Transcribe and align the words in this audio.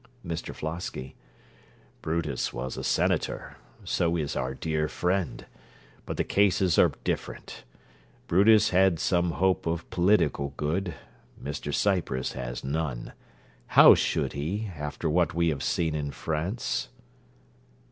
MR 0.25 0.55
FLOSKY 0.55 1.13
Brutus 2.01 2.51
was 2.51 2.75
a 2.75 2.83
senator; 2.83 3.57
so 3.83 4.15
is 4.17 4.35
our 4.35 4.55
dear 4.55 4.87
friend: 4.87 5.45
but 6.07 6.17
the 6.17 6.23
cases 6.23 6.79
are 6.79 6.93
different. 7.03 7.63
Brutus 8.25 8.71
had 8.71 8.99
some 8.99 9.33
hope 9.33 9.67
of 9.67 9.87
political 9.91 10.55
good: 10.57 10.95
Mr 11.39 11.71
Cypress 11.71 12.31
has 12.31 12.63
none. 12.63 13.13
How 13.77 13.93
should 13.93 14.33
he, 14.33 14.71
after 14.75 15.07
what 15.07 15.35
we 15.35 15.49
have 15.49 15.61
seen 15.61 15.93
in 15.93 16.09
France? 16.09 16.89